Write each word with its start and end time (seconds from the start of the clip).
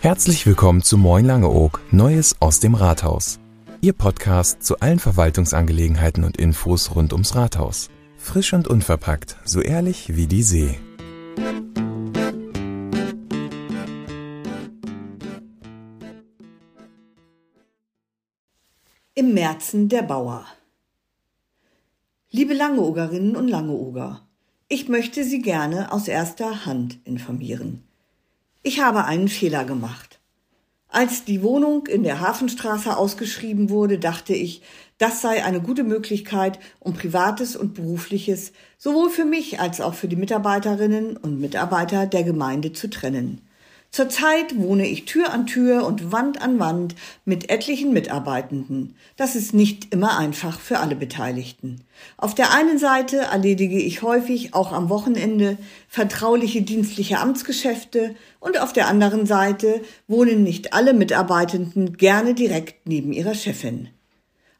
Herzlich 0.00 0.44
willkommen 0.44 0.82
zu 0.82 0.98
Moin 0.98 1.24
Langeoog, 1.24 1.80
Neues 1.92 2.34
aus 2.40 2.58
dem 2.58 2.74
Rathaus. 2.74 3.38
Ihr 3.80 3.92
Podcast 3.92 4.64
zu 4.64 4.80
allen 4.80 4.98
Verwaltungsangelegenheiten 4.98 6.24
und 6.24 6.36
Infos 6.36 6.96
rund 6.96 7.12
ums 7.12 7.36
Rathaus. 7.36 7.90
Frisch 8.16 8.52
und 8.54 8.66
unverpackt, 8.66 9.36
so 9.44 9.60
ehrlich 9.60 10.16
wie 10.16 10.26
die 10.26 10.42
See. 10.42 10.80
Im 19.14 19.32
Märzen 19.34 19.88
der 19.88 20.02
Bauer. 20.02 20.44
Liebe 22.30 22.54
Langeogerinnen 22.54 23.36
und 23.36 23.46
Langeoger, 23.46 24.26
ich 24.72 24.88
möchte 24.88 25.24
Sie 25.24 25.42
gerne 25.42 25.90
aus 25.90 26.06
erster 26.06 26.64
Hand 26.64 27.00
informieren. 27.02 27.82
Ich 28.62 28.80
habe 28.80 29.04
einen 29.04 29.26
Fehler 29.26 29.64
gemacht. 29.64 30.20
Als 30.86 31.24
die 31.24 31.42
Wohnung 31.42 31.88
in 31.88 32.04
der 32.04 32.20
Hafenstraße 32.20 32.96
ausgeschrieben 32.96 33.68
wurde, 33.68 33.98
dachte 33.98 34.32
ich, 34.32 34.62
das 34.96 35.22
sei 35.22 35.44
eine 35.44 35.60
gute 35.60 35.82
Möglichkeit, 35.82 36.60
um 36.78 36.94
Privates 36.94 37.56
und 37.56 37.74
Berufliches 37.74 38.52
sowohl 38.78 39.10
für 39.10 39.24
mich 39.24 39.58
als 39.58 39.80
auch 39.80 39.94
für 39.94 40.06
die 40.06 40.14
Mitarbeiterinnen 40.14 41.16
und 41.16 41.40
Mitarbeiter 41.40 42.06
der 42.06 42.22
Gemeinde 42.22 42.72
zu 42.72 42.88
trennen. 42.88 43.40
Zurzeit 43.92 44.56
wohne 44.56 44.86
ich 44.86 45.04
Tür 45.04 45.32
an 45.32 45.48
Tür 45.48 45.84
und 45.84 46.12
Wand 46.12 46.40
an 46.40 46.60
Wand 46.60 46.94
mit 47.24 47.50
etlichen 47.50 47.92
Mitarbeitenden. 47.92 48.94
Das 49.16 49.34
ist 49.34 49.52
nicht 49.52 49.92
immer 49.92 50.16
einfach 50.16 50.60
für 50.60 50.78
alle 50.78 50.94
Beteiligten. 50.94 51.80
Auf 52.16 52.36
der 52.36 52.52
einen 52.52 52.78
Seite 52.78 53.16
erledige 53.16 53.80
ich 53.80 54.02
häufig 54.02 54.54
auch 54.54 54.72
am 54.72 54.90
Wochenende 54.90 55.58
vertrauliche 55.88 56.62
dienstliche 56.62 57.18
Amtsgeschäfte 57.18 58.14
und 58.38 58.60
auf 58.60 58.72
der 58.72 58.86
anderen 58.86 59.26
Seite 59.26 59.80
wohnen 60.06 60.44
nicht 60.44 60.72
alle 60.72 60.94
Mitarbeitenden 60.94 61.96
gerne 61.96 62.34
direkt 62.34 62.86
neben 62.86 63.12
ihrer 63.12 63.34
Chefin. 63.34 63.88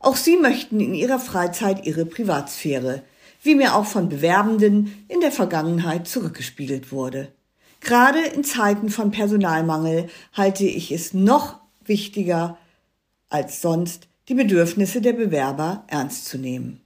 Auch 0.00 0.16
sie 0.16 0.38
möchten 0.38 0.80
in 0.80 0.94
ihrer 0.94 1.20
Freizeit 1.20 1.86
ihre 1.86 2.04
Privatsphäre, 2.04 3.02
wie 3.44 3.54
mir 3.54 3.76
auch 3.76 3.86
von 3.86 4.08
Bewerbenden 4.08 5.04
in 5.06 5.20
der 5.20 5.30
Vergangenheit 5.30 6.08
zurückgespiegelt 6.08 6.90
wurde. 6.90 7.28
Gerade 7.80 8.20
in 8.20 8.44
Zeiten 8.44 8.90
von 8.90 9.10
Personalmangel 9.10 10.08
halte 10.32 10.64
ich 10.64 10.92
es 10.92 11.14
noch 11.14 11.60
wichtiger 11.84 12.58
als 13.28 13.62
sonst, 13.62 14.08
die 14.28 14.34
Bedürfnisse 14.34 15.00
der 15.00 15.14
Bewerber 15.14 15.84
ernst 15.88 16.26
zu 16.26 16.38
nehmen. 16.38 16.80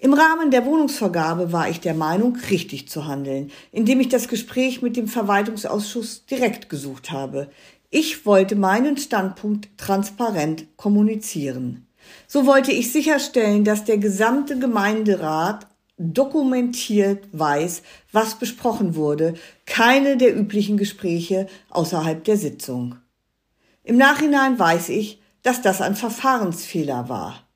Im 0.00 0.14
Rahmen 0.14 0.52
der 0.52 0.64
Wohnungsvergabe 0.64 1.50
war 1.50 1.68
ich 1.68 1.80
der 1.80 1.94
Meinung, 1.94 2.36
richtig 2.50 2.88
zu 2.88 3.06
handeln, 3.06 3.50
indem 3.72 3.98
ich 3.98 4.08
das 4.08 4.28
Gespräch 4.28 4.80
mit 4.80 4.96
dem 4.96 5.08
Verwaltungsausschuss 5.08 6.24
direkt 6.26 6.68
gesucht 6.68 7.10
habe. 7.10 7.50
Ich 7.90 8.24
wollte 8.24 8.54
meinen 8.54 8.96
Standpunkt 8.96 9.76
transparent 9.76 10.66
kommunizieren. 10.76 11.88
So 12.28 12.46
wollte 12.46 12.70
ich 12.70 12.92
sicherstellen, 12.92 13.64
dass 13.64 13.84
der 13.84 13.98
gesamte 13.98 14.58
Gemeinderat 14.58 15.66
dokumentiert 15.98 17.28
weiß, 17.32 17.82
was 18.12 18.36
besprochen 18.36 18.94
wurde, 18.94 19.34
keine 19.66 20.16
der 20.16 20.36
üblichen 20.36 20.76
Gespräche 20.76 21.48
außerhalb 21.70 22.24
der 22.24 22.36
Sitzung. 22.36 22.96
Im 23.84 23.96
Nachhinein 23.96 24.58
weiß 24.58 24.90
ich, 24.90 25.20
dass 25.42 25.62
das 25.62 25.80
ein 25.80 25.96
Verfahrensfehler 25.96 27.08
war. 27.08 27.46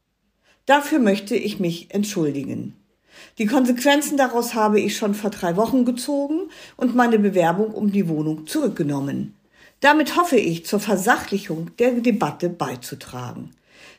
Dafür 0.67 0.99
möchte 0.99 1.37
ich 1.37 1.61
mich 1.61 1.93
entschuldigen. 1.95 2.77
Die 3.39 3.47
Konsequenzen 3.47 4.17
daraus 4.17 4.55
habe 4.55 4.81
ich 4.81 4.97
schon 4.97 5.15
vor 5.15 5.31
drei 5.31 5.57
Wochen 5.57 5.85
gezogen 5.85 6.51
und 6.77 6.95
meine 6.95 7.19
Bewerbung 7.19 7.73
um 7.73 7.93
die 7.93 8.09
Wohnung 8.09 8.47
zurückgenommen. 8.47 9.37
Damit 9.81 10.17
hoffe 10.17 10.37
ich, 10.37 10.65
zur 10.65 10.81
Versachlichung 10.81 11.71
der 11.79 11.93
Debatte 11.93 12.49
beizutragen. 12.49 13.51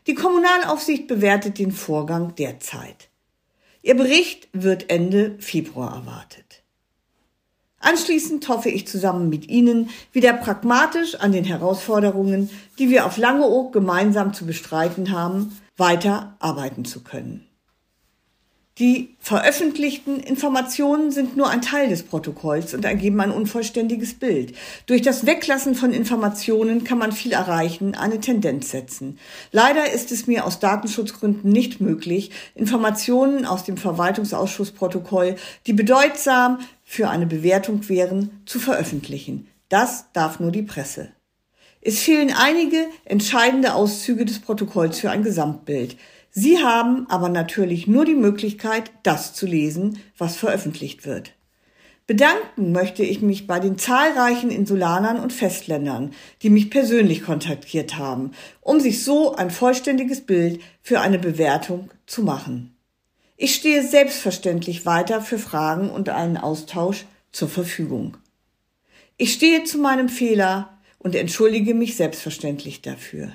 Die 0.07 0.16
Kommunalaufsicht 0.16 1.07
bewertet 1.07 1.59
den 1.59 1.72
Vorgang 1.72 2.35
derzeit. 2.35 3.09
Ihr 3.85 3.97
Bericht 3.97 4.47
wird 4.53 4.89
Ende 4.89 5.35
Februar 5.39 5.94
erwartet. 5.94 6.63
Anschließend 7.79 8.47
hoffe 8.47 8.69
ich 8.69 8.88
zusammen 8.88 9.27
mit 9.27 9.49
Ihnen 9.49 9.89
wieder 10.13 10.31
pragmatisch 10.31 11.16
an 11.16 11.33
den 11.33 11.44
Herausforderungen, 11.44 12.49
die 12.79 12.89
wir 12.89 13.05
auf 13.05 13.17
Langeoog 13.17 13.73
gemeinsam 13.73 14.33
zu 14.33 14.45
bestreiten 14.45 15.11
haben, 15.11 15.59
weiter 15.75 16.38
arbeiten 16.39 16.85
zu 16.85 17.03
können. 17.03 17.45
Die 18.79 19.16
veröffentlichten 19.19 20.19
Informationen 20.19 21.11
sind 21.11 21.38
nur 21.38 21.47
ein 21.47 21.61
Teil 21.61 21.89
des 21.89 22.01
Protokolls 22.01 22.73
und 22.73 22.84
ergeben 22.84 23.22
ein 23.22 23.29
unvollständiges 23.29 24.16
Bild. 24.16 24.56
Durch 24.88 25.03
das 25.03 25.28
Weglassen 25.28 25.75
von 25.75 25.94
Informationen 25.94 26.83
kann 26.83 26.97
man 26.97 27.12
viel 27.12 27.33
erreichen, 27.33 27.94
eine 27.94 28.19
Tendenz 28.19 28.72
setzen. 28.72 29.19
Leider 29.51 29.91
ist 29.94 30.12
es 30.12 30.25
mir 30.25 30.44
aus 30.44 30.57
Datenschutzgründen 30.57 31.51
nicht 31.51 31.81
möglich, 31.81 32.31
Informationen 32.56 33.45
aus 33.45 33.63
dem 33.63 33.78
Verwaltungsausschussprotokoll, 33.78 35.35
die 35.67 35.73
bedeutsam 35.73 36.57
für 36.83 37.09
eine 37.09 37.28
Bewertung 37.28 37.88
wären, 37.89 38.41
zu 38.47 38.59
veröffentlichen. 38.59 39.47
Das 39.69 40.06
darf 40.13 40.39
nur 40.39 40.51
die 40.51 40.63
Presse. 40.63 41.12
Es 41.79 42.00
fehlen 42.00 42.33
einige 42.35 42.88
entscheidende 43.06 43.75
Auszüge 43.75 44.25
des 44.25 44.39
Protokolls 44.39 45.00
für 45.00 45.12
ein 45.12 45.22
Gesamtbild. 45.22 45.95
Sie 46.35 46.57
haben 46.63 47.05
aber 47.09 47.29
natürlich 47.29 47.85
nur 47.85 48.05
die 48.05 48.16
Möglichkeit, 48.16 48.91
das 49.03 49.35
zu 49.35 49.45
lesen, 49.45 49.99
was 50.17 50.35
veröffentlicht 50.35 51.05
wird. 51.05 51.33
Bedanken 52.07 52.71
möchte 52.71 53.03
ich 53.03 53.21
mich 53.21 53.45
bei 53.45 53.59
den 53.59 53.77
zahlreichen 53.77 54.49
Insulanern 54.49 55.19
und 55.19 55.31
Festländern, 55.31 56.11
die 56.41 56.49
mich 56.49 56.71
persönlich 56.71 57.23
kontaktiert 57.23 57.97
haben, 57.97 58.31
um 58.61 58.79
sich 58.79 59.03
so 59.03 59.35
ein 59.35 59.51
vollständiges 59.51 60.21
Bild 60.21 60.59
für 60.81 60.99
eine 61.01 61.19
Bewertung 61.19 61.91
zu 62.07 62.23
machen. 62.23 62.75
Ich 63.38 63.53
stehe 63.53 63.88
selbstverständlich 63.88 64.88
weiter 64.88 65.21
für 65.21 65.38
Fragen 65.38 65.91
und 65.91 66.09
einen 66.09 66.38
Austausch 66.38 67.05
zur 67.31 67.47
Verfügung. 67.47 68.17
Ich 69.17 69.33
stehe 69.33 69.63
zu 69.63 69.77
meinem 69.77 70.09
Fehler 70.09 70.77
und 70.97 71.13
entschuldige 71.13 71.75
mich 71.75 71.95
selbstverständlich 71.95 72.81
dafür. 72.81 73.31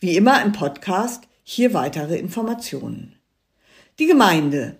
Wie 0.00 0.16
immer 0.16 0.42
im 0.42 0.52
Podcast 0.52 1.22
hier 1.48 1.74
weitere 1.74 2.18
Informationen. 2.18 3.14
Die 4.00 4.06
Gemeinde. 4.06 4.78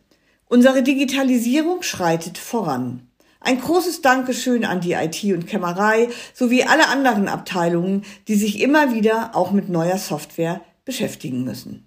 Unsere 0.49 0.83
Digitalisierung 0.83 1.83
schreitet 1.83 2.39
voran. 2.39 3.07
Ein 3.39 3.61
großes 3.61 4.03
Dankeschön 4.03 4.65
an 4.65 4.81
die 4.81 4.95
IT 4.95 5.23
und 5.33 5.47
Kämmerei 5.47 6.09
sowie 6.35 6.65
alle 6.65 6.89
anderen 6.89 7.29
Abteilungen, 7.29 8.05
die 8.27 8.35
sich 8.35 8.61
immer 8.61 8.93
wieder 8.93 9.37
auch 9.37 9.53
mit 9.53 9.69
neuer 9.69 9.97
Software 9.97 10.61
beschäftigen 10.85 11.45
müssen. 11.45 11.87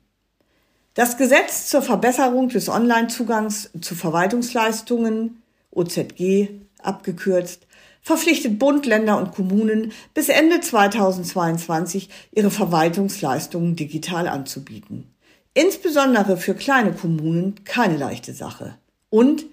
Das 0.94 1.18
Gesetz 1.18 1.68
zur 1.68 1.82
Verbesserung 1.82 2.48
des 2.48 2.70
Online-Zugangs 2.70 3.72
zu 3.82 3.96
Verwaltungsleistungen, 3.96 5.42
OZG 5.72 6.52
abgekürzt, 6.82 7.68
verpflichtet 8.02 8.60
Bund, 8.60 8.86
Länder 8.86 9.18
und 9.18 9.34
Kommunen 9.34 9.92
bis 10.14 10.30
Ende 10.30 10.62
2022 10.62 12.10
ihre 12.32 12.52
Verwaltungsleistungen 12.52 13.76
digital 13.76 14.28
anzubieten. 14.28 15.14
Insbesondere 15.54 16.38
für 16.38 16.54
kleine 16.54 16.94
Kommunen 16.94 17.64
keine 17.66 17.98
leichte 17.98 18.34
Sache. 18.34 18.78
Und 19.10 19.46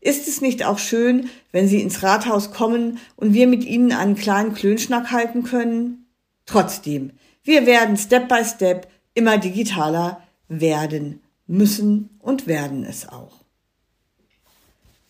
ist 0.00 0.28
es 0.28 0.40
nicht 0.40 0.64
auch 0.64 0.78
schön, 0.78 1.30
wenn 1.52 1.66
Sie 1.66 1.80
ins 1.80 2.02
Rathaus 2.02 2.52
kommen 2.52 2.98
und 3.16 3.32
wir 3.32 3.46
mit 3.46 3.64
Ihnen 3.64 3.92
einen 3.92 4.14
kleinen 4.14 4.54
Klönschnack 4.54 5.10
halten 5.10 5.42
können? 5.42 6.06
Trotzdem, 6.44 7.12
wir 7.42 7.66
werden 7.66 7.96
Step 7.96 8.28
by 8.28 8.44
Step 8.44 8.88
immer 9.14 9.38
digitaler 9.38 10.22
werden 10.48 11.22
müssen 11.46 12.10
und 12.20 12.46
werden 12.46 12.84
es 12.84 13.08
auch. 13.08 13.40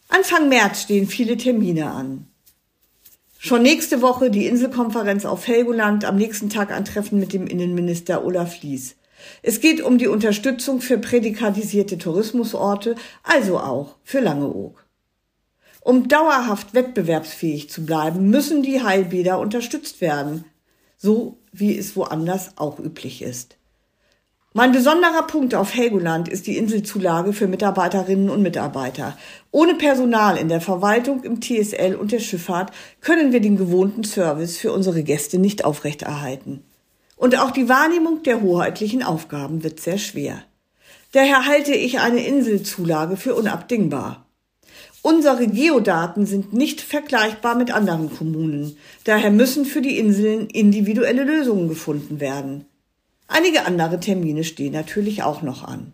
Anfang 0.08 0.48
März 0.48 0.82
stehen 0.82 1.08
viele 1.08 1.36
Termine 1.36 1.90
an. 1.90 2.28
Schon 3.46 3.62
nächste 3.62 4.02
Woche 4.02 4.28
die 4.28 4.48
Inselkonferenz 4.48 5.24
auf 5.24 5.46
Helgoland, 5.46 6.04
am 6.04 6.16
nächsten 6.16 6.50
Tag 6.50 6.72
ein 6.72 6.84
Treffen 6.84 7.20
mit 7.20 7.32
dem 7.32 7.46
Innenminister 7.46 8.24
Olaf 8.24 8.60
Lies. 8.60 8.96
Es 9.40 9.60
geht 9.60 9.80
um 9.80 9.98
die 9.98 10.08
Unterstützung 10.08 10.80
für 10.80 10.98
prädikatisierte 10.98 11.96
Tourismusorte, 11.96 12.96
also 13.22 13.60
auch 13.60 13.98
für 14.02 14.18
Langeoog. 14.18 14.84
Um 15.80 16.08
dauerhaft 16.08 16.74
wettbewerbsfähig 16.74 17.70
zu 17.70 17.86
bleiben, 17.86 18.30
müssen 18.30 18.64
die 18.64 18.82
Heilbäder 18.82 19.38
unterstützt 19.38 20.00
werden, 20.00 20.44
so 20.96 21.38
wie 21.52 21.78
es 21.78 21.94
woanders 21.94 22.50
auch 22.56 22.80
üblich 22.80 23.22
ist. 23.22 23.58
Mein 24.56 24.72
besonderer 24.72 25.26
Punkt 25.26 25.54
auf 25.54 25.74
Helgoland 25.74 26.30
ist 26.30 26.46
die 26.46 26.56
Inselzulage 26.56 27.34
für 27.34 27.46
Mitarbeiterinnen 27.46 28.30
und 28.30 28.40
Mitarbeiter. 28.40 29.14
Ohne 29.50 29.74
Personal 29.74 30.38
in 30.38 30.48
der 30.48 30.62
Verwaltung, 30.62 31.24
im 31.24 31.42
TSL 31.42 31.94
und 31.94 32.10
der 32.10 32.20
Schifffahrt 32.20 32.72
können 33.02 33.34
wir 33.34 33.40
den 33.40 33.58
gewohnten 33.58 34.02
Service 34.02 34.56
für 34.56 34.72
unsere 34.72 35.02
Gäste 35.02 35.38
nicht 35.38 35.66
aufrechterhalten. 35.66 36.64
Und 37.18 37.38
auch 37.38 37.50
die 37.50 37.68
Wahrnehmung 37.68 38.22
der 38.22 38.40
hoheitlichen 38.40 39.02
Aufgaben 39.02 39.62
wird 39.62 39.78
sehr 39.78 39.98
schwer. 39.98 40.42
Daher 41.12 41.44
halte 41.44 41.74
ich 41.74 41.98
eine 41.98 42.26
Inselzulage 42.26 43.18
für 43.18 43.34
unabdingbar. 43.34 44.24
Unsere 45.02 45.48
Geodaten 45.48 46.24
sind 46.24 46.54
nicht 46.54 46.80
vergleichbar 46.80 47.56
mit 47.56 47.72
anderen 47.72 48.10
Kommunen. 48.10 48.78
Daher 49.04 49.30
müssen 49.30 49.66
für 49.66 49.82
die 49.82 49.98
Inseln 49.98 50.46
individuelle 50.46 51.24
Lösungen 51.24 51.68
gefunden 51.68 52.20
werden. 52.20 52.64
Einige 53.28 53.66
andere 53.66 54.00
Termine 54.00 54.44
stehen 54.44 54.72
natürlich 54.72 55.22
auch 55.22 55.42
noch 55.42 55.64
an. 55.64 55.92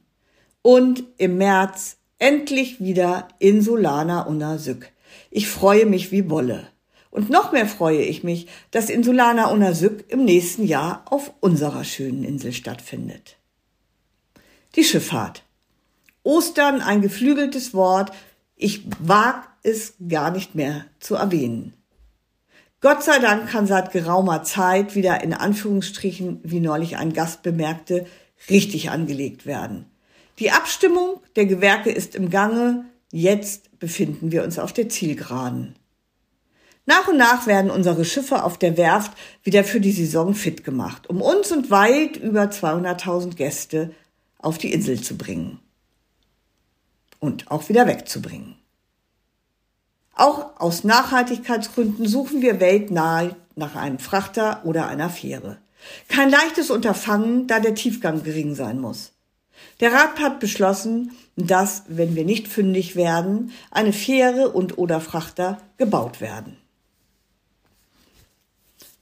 Und 0.63 1.05
im 1.19 1.39
März 1.39 1.97
endlich 2.19 2.81
wieder 2.81 3.29
Insulana 3.39 4.23
Unasück. 4.23 4.93
Ich 5.31 5.49
freue 5.49 5.87
mich 5.87 6.13
wie 6.13 6.31
Wolle. 6.31 6.69
Und 7.11 7.29
noch 7.29 7.53
mehr 7.53 7.67
freue 7.67 8.03
ich 8.03 8.25
mich, 8.25 8.47
dass 8.71 8.89
Insulana 8.89 9.51
Unasück 9.51 10.05
im 10.09 10.25
nächsten 10.25 10.65
Jahr 10.65 11.05
auf 11.11 11.33
unserer 11.41 11.85
schönen 11.85 12.25
Insel 12.25 12.53
stattfindet. 12.53 13.37
Die 14.77 14.85
Schifffahrt. 14.85 15.45
Ostern 16.23 16.81
ein 16.81 17.03
geflügeltes 17.03 17.75
Wort. 17.75 18.13
Ich 18.57 18.85
wag 18.99 19.49
es 19.63 19.95
gar 20.09 20.31
nicht 20.31 20.55
mehr 20.55 20.87
zu 21.01 21.17
erwähnen. 21.17 21.75
Gott 22.83 23.05
sei 23.05 23.21
Dank 23.21 23.49
kann 23.49 23.69
seit 23.69 23.93
geraumer 23.93 24.43
Zeit 24.43 24.97
wieder 24.97 25.23
in 25.23 25.35
Anführungsstrichen, 25.35 26.41
wie 26.43 26.59
neulich 26.59 26.97
ein 26.97 27.13
Gast 27.13 27.45
bemerkte, 27.45 28.07
richtig 28.51 28.91
angelegt 28.91 29.47
werden. 29.47 29.87
Die 30.41 30.51
Abstimmung 30.51 31.21
der 31.37 31.47
Gewerke 31.47 31.93
ist 31.93 32.17
im 32.17 32.29
Gange. 32.29 32.85
Jetzt 33.13 33.79
befinden 33.79 34.33
wir 34.33 34.43
uns 34.43 34.59
auf 34.59 34.73
der 34.73 34.89
Zielgeraden. 34.89 35.77
Nach 36.85 37.07
und 37.07 37.19
nach 37.19 37.47
werden 37.47 37.71
unsere 37.71 38.05
Schiffe 38.05 38.43
auf 38.43 38.59
der 38.59 38.77
Werft 38.77 39.13
wieder 39.45 39.63
für 39.63 39.81
die 39.81 39.93
Saison 39.93 40.35
fit 40.35 40.65
gemacht, 40.65 41.09
um 41.09 41.23
uns 41.23 41.53
und 41.53 41.71
weit 41.71 42.17
über 42.17 42.47
200.000 42.47 43.37
Gäste 43.37 43.95
auf 44.39 44.59
die 44.59 44.73
Insel 44.73 45.01
zu 45.01 45.17
bringen 45.17 45.61
und 47.21 47.49
auch 47.53 47.69
wieder 47.69 47.87
wegzubringen. 47.87 48.57
Auch 50.15 50.61
aus 50.61 50.85
Nachhaltigkeitsgründen 50.85 52.07
suchen 52.07 52.43
wir 52.43 52.61
weltnah 52.61 53.31
nach 53.57 53.77
einem 53.77 53.99
Frachter 53.99 54.63
oder 54.65 54.89
einer 54.89 55.11
Fähre. 55.11 55.59
Kein 56.09 56.31
leichtes 56.31 56.71
Unterfangen, 56.71 57.47
da 57.47 57.61
der 57.61 57.75
Tiefgang 57.75 58.23
gering 58.23 58.55
sein 58.55 58.81
muss. 58.81 59.13
Der 59.81 59.93
Rat 59.93 60.21
hat 60.21 60.41
beschlossen, 60.41 61.13
dass, 61.37 61.85
wenn 61.89 62.15
wir 62.15 62.25
nicht 62.25 62.49
fündig 62.49 62.95
werden, 62.95 63.53
eine 63.71 63.93
Fähre 63.93 64.51
und 64.51 64.79
oder 64.79 65.01
Frachter 65.01 65.59
gebaut 65.79 66.21
werden. 66.21 66.57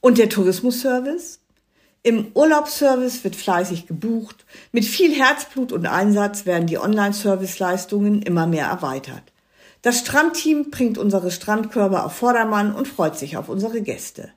Und 0.01 0.19
der 0.19 0.29
Tourismusservice? 0.29 1.41
Im 2.03 2.29
Urlaubsservice 2.33 3.25
wird 3.25 3.37
fleißig 3.37 3.87
gebucht. 3.87 4.47
Mit 4.73 4.87
viel 4.87 5.15
Herzblut 5.15 5.71
und 5.73 5.87
Einsatz 5.87 6.47
werden 6.47 6.67
die 6.67 6.79
Online-Serviceleistungen 6.79 8.23
immer 8.23 8.47
mehr 8.47 8.67
erweitert. 8.67 9.30
Das 9.83 10.01
Strandteam 10.01 10.71
bringt 10.71 10.99
unsere 10.99 11.31
Strandkörbe 11.31 12.05
auf 12.05 12.13
Vordermann 12.13 12.75
und 12.75 12.87
freut 12.87 13.17
sich 13.19 13.37
auf 13.37 13.49
unsere 13.49 13.81
Gäste. 13.81 14.31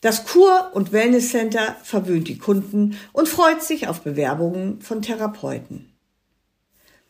Das 0.00 0.24
Kur- 0.24 0.70
und 0.72 0.92
Wellnesscenter 0.92 1.76
verwöhnt 1.82 2.28
die 2.28 2.38
Kunden 2.38 2.96
und 3.12 3.28
freut 3.28 3.62
sich 3.62 3.88
auf 3.88 4.00
Bewerbungen 4.02 4.80
von 4.80 5.02
Therapeuten. 5.02 5.92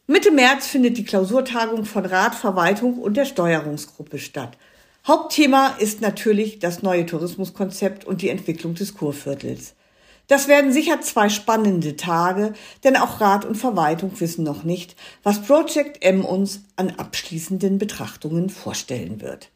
Mitte 0.07 0.33
März 0.33 0.67
findet 0.67 0.99
die 0.99 1.05
Klausurtagung 1.05 1.85
von 1.85 2.05
Rat, 2.05 2.35
Verwaltung 2.35 2.99
und 2.99 3.17
der 3.17 3.27
Steuerungsgruppe 3.27 4.19
statt. 4.19 4.56
Hauptthema 5.06 5.77
ist 5.79 6.01
natürlich 6.01 6.59
das 6.59 6.83
neue 6.83 7.06
Tourismuskonzept 7.06 8.05
und 8.05 8.21
die 8.23 8.29
Entwicklung 8.29 8.75
des 8.75 8.95
Kurviertels. 8.95 9.75
Das 10.31 10.47
werden 10.47 10.71
sicher 10.71 11.00
zwei 11.00 11.29
spannende 11.29 11.97
Tage, 11.97 12.53
denn 12.85 12.97
auch 12.97 13.21
Rat 13.21 13.44
und 13.44 13.56
Verwaltung 13.56 14.12
wissen 14.21 14.44
noch 14.44 14.62
nicht, 14.62 14.94
was 15.25 15.43
Project 15.43 16.05
M 16.05 16.25
uns 16.25 16.61
an 16.77 16.91
abschließenden 16.91 17.79
Betrachtungen 17.79 18.49
vorstellen 18.49 19.21
wird. 19.23 19.50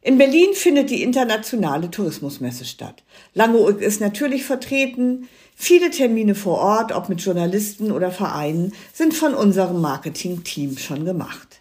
In 0.00 0.18
Berlin 0.18 0.54
findet 0.54 0.90
die 0.90 1.04
internationale 1.04 1.88
Tourismusmesse 1.88 2.64
statt. 2.64 3.04
Langeoog 3.34 3.80
ist 3.80 4.00
natürlich 4.00 4.44
vertreten. 4.44 5.28
Viele 5.54 5.90
Termine 5.90 6.34
vor 6.34 6.58
Ort, 6.58 6.90
ob 6.90 7.08
mit 7.08 7.20
Journalisten 7.20 7.92
oder 7.92 8.10
Vereinen, 8.10 8.72
sind 8.92 9.14
von 9.14 9.34
unserem 9.34 9.80
Marketing-Team 9.80 10.78
schon 10.78 11.04
gemacht. 11.04 11.60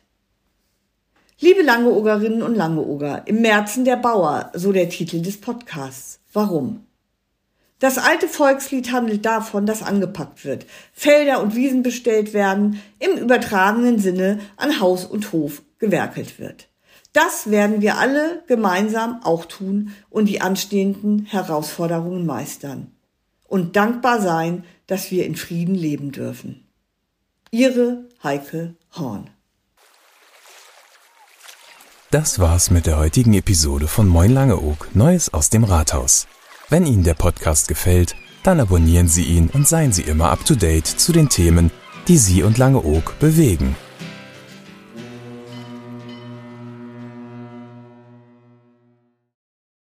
Liebe 1.40 1.62
Langeogerinnen 1.62 2.42
und 2.42 2.56
Langeoger, 2.56 3.22
im 3.28 3.42
Märzen 3.42 3.86
der 3.86 3.98
Bauer, 3.98 4.50
so 4.56 4.72
der 4.72 4.90
Titel 4.90 5.22
des 5.22 5.40
Podcasts. 5.40 6.22
Warum? 6.34 6.88
Das 7.86 8.00
alte 8.00 8.28
Volkslied 8.28 8.92
handelt 8.92 9.28
davon, 9.28 9.68
dass 9.68 9.84
angepackt 9.84 10.44
wird, 10.44 10.66
Felder 10.92 11.40
und 11.40 11.54
Wiesen 11.54 11.84
bestellt 11.84 12.34
werden, 12.34 12.82
im 12.98 13.16
übertragenen 13.16 14.00
Sinne 14.00 14.40
an 14.58 14.80
Haus 14.80 15.06
und 15.06 15.32
Hof 15.32 15.62
gewerkelt 15.78 16.40
wird. 16.40 16.68
Das 17.14 17.52
werden 17.52 17.82
wir 17.82 18.00
alle 18.00 18.42
gemeinsam 18.48 19.22
auch 19.22 19.46
tun 19.46 19.94
und 20.10 20.26
die 20.26 20.42
anstehenden 20.42 21.28
Herausforderungen 21.28 22.26
meistern. 22.26 22.90
Und 23.48 23.76
dankbar 23.76 24.20
sein, 24.20 24.64
dass 24.88 25.12
wir 25.12 25.24
in 25.28 25.36
Frieden 25.36 25.76
leben 25.76 26.12
dürfen. 26.12 26.66
Ihre 27.52 28.10
Heike 28.24 28.74
Horn. 28.98 29.30
Das 32.10 32.40
war's 32.40 32.72
mit 32.72 32.88
der 32.88 32.98
heutigen 32.98 33.36
Episode 33.36 33.88
von 33.88 34.08
Moin 34.08 34.32
Langeoog, 34.32 34.96
Neues 34.96 35.32
aus 35.36 35.52
dem 35.52 35.64
Rathaus. 35.64 36.26
Wenn 36.68 36.88
Ihnen 36.88 37.04
der 37.04 37.14
Podcast 37.14 37.68
gefällt, 37.68 38.16
dann 38.42 38.60
abonnieren 38.60 39.08
Sie 39.08 39.24
ihn 39.24 39.50
und 39.54 39.68
seien 39.68 39.94
Sie 39.94 40.02
immer 40.02 40.32
up 40.32 40.44
to 40.46 40.56
date 40.56 40.88
zu 40.88 41.12
den 41.12 41.30
Themen, 41.30 41.70
die 42.08 42.18
Sie 42.18 42.42
und 42.42 42.58
Langeoog 42.58 43.20
bewegen. 43.20 43.76